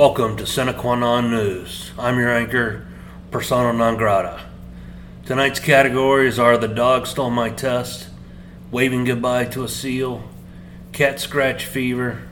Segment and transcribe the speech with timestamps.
[0.00, 1.90] Welcome to Sine Non News.
[1.98, 2.86] I'm your anchor,
[3.30, 4.40] Persona Non Grata.
[5.26, 8.08] Tonight's categories are The Dog Stole My Test,
[8.70, 10.24] Waving Goodbye to a Seal,
[10.92, 12.22] Cat Scratch Fever,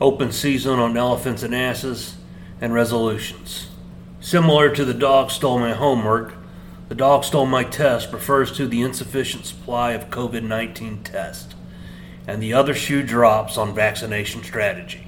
[0.00, 2.16] Open Season on Elephants and Asses,
[2.60, 3.68] and Resolutions.
[4.18, 6.34] Similar to The Dog Stole My Homework,
[6.88, 11.54] The Dog Stole My Test refers to the insufficient supply of COVID 19 tests,
[12.26, 15.07] and the other shoe drops on vaccination strategy.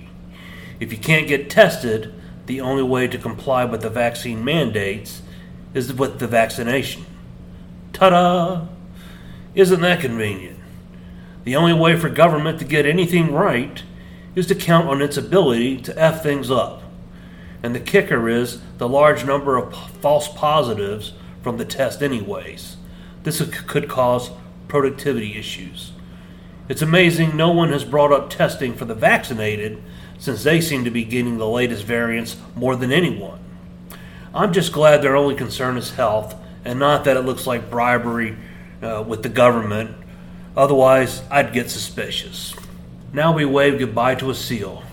[0.80, 2.12] If you can't get tested,
[2.46, 5.22] the only way to comply with the vaccine mandates
[5.74, 7.04] is with the vaccination.
[7.92, 8.66] Ta da!
[9.54, 10.58] Isn't that convenient?
[11.44, 13.82] The only way for government to get anything right
[14.34, 16.82] is to count on its ability to F things up.
[17.62, 21.12] And the kicker is the large number of false positives
[21.42, 22.76] from the test, anyways.
[23.22, 24.30] This could cause
[24.68, 25.92] productivity issues.
[26.68, 29.82] It's amazing no one has brought up testing for the vaccinated
[30.20, 33.40] since they seem to be getting the latest variants more than anyone.
[34.32, 38.36] I'm just glad their only concern is health and not that it looks like bribery
[38.82, 39.96] uh, with the government.
[40.56, 42.54] Otherwise, I'd get suspicious.
[43.12, 44.84] Now we wave goodbye to a seal.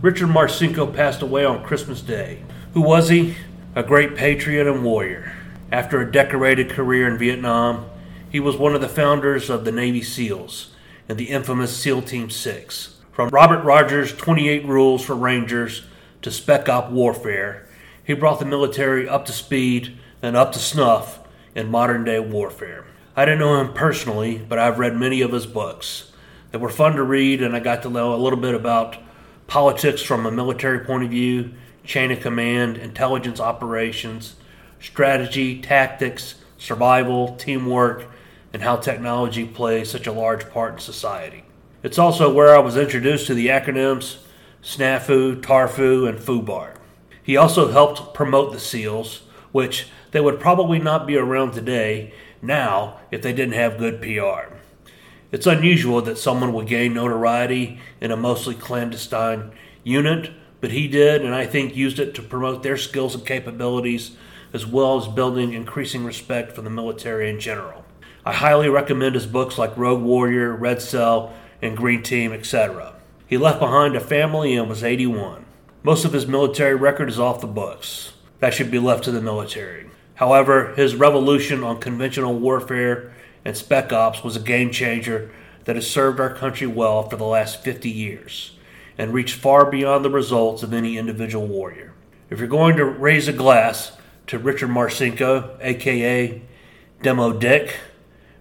[0.00, 2.42] Richard Marcinko passed away on Christmas Day.
[2.74, 3.34] Who was he?
[3.74, 5.32] A great patriot and warrior.
[5.72, 7.90] After a decorated career in Vietnam,
[8.30, 10.70] he was one of the founders of the Navy SEALs
[11.08, 12.97] and the infamous SEAL Team 6.
[13.18, 15.82] From Robert Rogers' 28 Rules for Rangers
[16.22, 17.66] to Spec Op warfare,
[18.04, 21.18] he brought the military up to speed and up to snuff
[21.52, 22.84] in modern day warfare.
[23.16, 26.12] I didn't know him personally, but I've read many of his books.
[26.52, 28.96] They were fun to read, and I got to know a little bit about
[29.48, 34.36] politics from a military point of view, chain of command, intelligence operations,
[34.78, 38.06] strategy, tactics, survival, teamwork,
[38.52, 41.42] and how technology plays such a large part in society.
[41.80, 44.16] It's also where I was introduced to the acronyms
[44.64, 46.74] SNAFU, TARFU, and FUBAR.
[47.22, 52.12] He also helped promote the SEALs, which they would probably not be around today
[52.42, 54.52] now if they didn't have good PR.
[55.30, 59.52] It's unusual that someone would gain notoriety in a mostly clandestine
[59.84, 64.16] unit, but he did, and I think used it to promote their skills and capabilities
[64.52, 67.84] as well as building increasing respect for the military in general.
[68.24, 72.94] I highly recommend his books like Rogue Warrior, Red Cell, and Green Team, etc.
[73.26, 75.44] He left behind a family and was 81.
[75.82, 78.12] Most of his military record is off the books.
[78.40, 79.90] That should be left to the military.
[80.14, 83.12] However, his revolution on conventional warfare
[83.44, 85.30] and spec ops was a game changer
[85.64, 88.56] that has served our country well for the last 50 years
[88.96, 91.92] and reached far beyond the results of any individual warrior.
[92.30, 93.92] If you're going to raise a glass
[94.26, 96.42] to Richard Marcinko, aka
[97.02, 97.76] Demo Dick,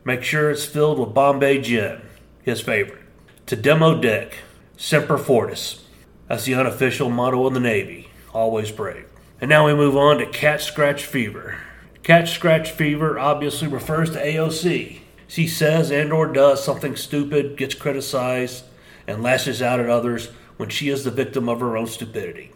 [0.04, 2.02] make sure it's filled with Bombay Gin,
[2.44, 3.07] his favorite
[3.48, 4.40] to Demo Dick,
[4.76, 5.86] Semper Fortis.
[6.28, 8.10] That's the unofficial motto of the Navy.
[8.34, 9.06] Always brave.
[9.40, 11.58] And now we move on to Cat Scratch Fever.
[12.04, 15.00] Cat Scratch Fever obviously refers to AOC.
[15.30, 18.66] She says and or does something stupid, gets criticized,
[19.08, 20.28] and lashes out at others
[20.58, 22.52] when she is the victim of her own stupidity.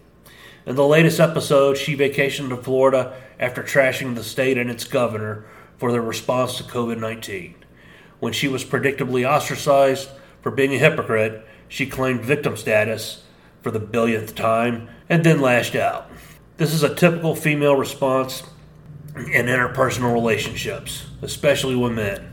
[0.65, 5.45] In the latest episode, she vacationed to Florida after trashing the state and its governor
[5.77, 7.55] for their response to COVID 19.
[8.19, 10.09] When she was predictably ostracized,
[10.41, 13.23] for being a hypocrite, she claimed victim status
[13.61, 16.09] for the billionth time and then lashed out.
[16.57, 18.43] This is a typical female response
[19.15, 22.27] in interpersonal relationships, especially with men.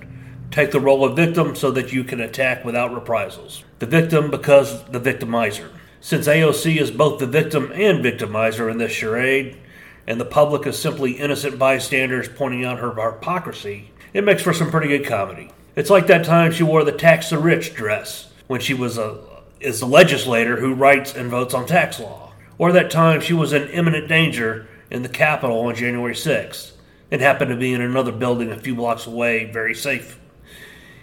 [0.50, 3.64] Take the role of victim so that you can attack without reprisals.
[3.78, 5.70] The victim because the victimizer.
[6.00, 9.58] Since AOC is both the victim and victimizer in this charade,
[10.06, 14.70] and the public is simply innocent bystanders pointing out her hypocrisy, it makes for some
[14.70, 15.50] pretty good comedy.
[15.78, 19.21] It's like that time she wore the tax the rich dress when she was a
[19.61, 22.33] is the legislator who writes and votes on tax law.
[22.59, 26.72] Or that time she was in imminent danger in the Capitol on January 6th
[27.12, 30.19] and happened to be in another building a few blocks away, very safe.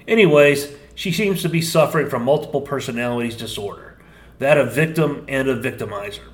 [0.09, 3.97] Anyways, she seems to be suffering from multiple personalities disorder,
[4.39, 6.33] that of victim and of victimizer.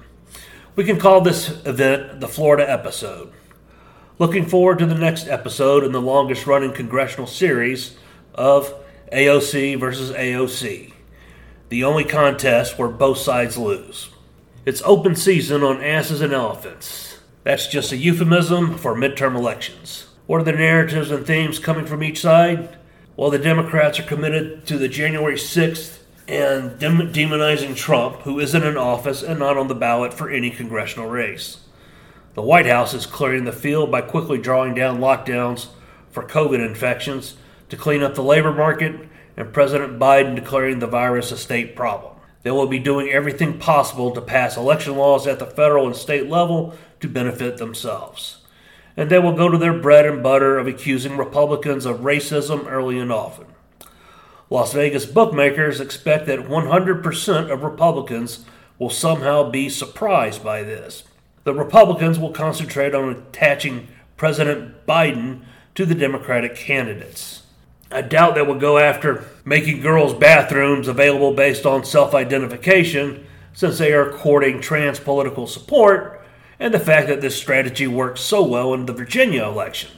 [0.76, 3.32] We can call this event the Florida episode.
[4.18, 7.98] Looking forward to the next episode in the longest running congressional series
[8.36, 8.74] of
[9.12, 10.94] AOC versus AOC,
[11.70, 14.10] the only contest where both sides lose.
[14.66, 17.20] It's open season on asses and elephants.
[17.44, 20.08] That's just a euphemism for midterm elections.
[20.28, 22.78] What are the narratives and themes coming from each side?
[23.18, 28.64] Well, the Democrats are committed to the January 6th and dem- demonizing Trump, who isn't
[28.64, 31.58] in office and not on the ballot for any congressional race.
[32.36, 35.68] The White House is clearing the field by quickly drawing down lockdowns
[36.12, 37.36] for COVID infections
[37.72, 38.94] to clean up the labor market,
[39.38, 42.14] and President Biden declaring the virus a state problem.
[42.44, 46.28] They will be doing everything possible to pass election laws at the federal and state
[46.30, 48.40] level to benefit themselves.
[48.98, 53.00] And they will go to their bread and butter of accusing Republicans of racism early
[53.00, 53.48] and often.
[54.50, 58.44] Las Vegas bookmakers expect that 100% of Republicans
[58.80, 61.04] will somehow be surprised by this.
[61.46, 65.44] The Republicans will concentrate on attaching President Biden
[65.76, 67.44] to the Democratic candidates.
[67.92, 73.78] I doubt they will go after making girls' bathrooms available based on self identification, since
[73.78, 76.22] they are courting trans political support,
[76.60, 79.92] and the fact that this strategy worked so well in the Virginia election.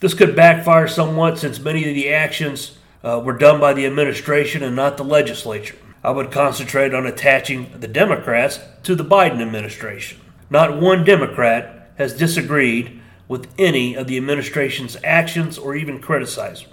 [0.00, 4.62] This could backfire somewhat since many of the actions uh, were done by the administration
[4.62, 5.76] and not the legislature.
[6.02, 10.20] I would concentrate on attaching the Democrats to the Biden administration.
[10.48, 16.72] Not one Democrat has disagreed with any of the administration's actions or even criticized them.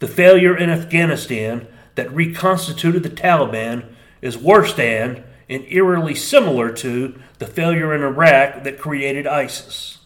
[0.00, 1.66] The failure in Afghanistan
[1.96, 3.84] that reconstituted the Taliban
[4.22, 9.98] is worse than and eerily similar to the failure in Iraq that created ISIS.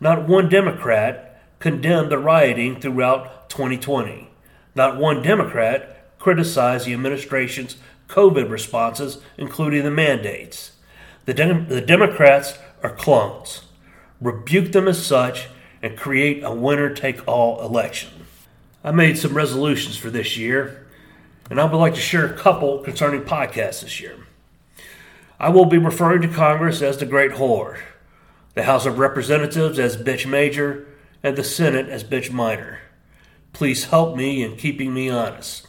[0.00, 4.30] Not one Democrat condemned the rioting throughout 2020.
[4.74, 7.76] Not one Democrat criticized the administration's
[8.08, 10.72] COVID responses, including the mandates.
[11.24, 11.32] The,
[11.68, 13.62] the Democrats are clones.
[14.20, 15.48] Rebuke them as such
[15.82, 18.21] and create a winner take all election.
[18.84, 20.86] I made some resolutions for this year,
[21.48, 24.16] and I would like to share a couple concerning podcasts this year.
[25.38, 27.78] I will be referring to Congress as the Great Whore,
[28.54, 30.86] the House of Representatives as Bitch Major,
[31.22, 32.80] and the Senate as Bitch Minor.
[33.52, 35.68] Please help me in keeping me honest.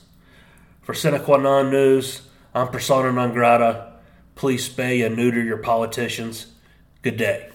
[0.82, 2.24] For Sine Qua Non News,
[2.56, 3.94] I'm persona non grata.
[4.36, 6.48] Please spay and neuter your politicians.
[7.04, 7.53] Good day.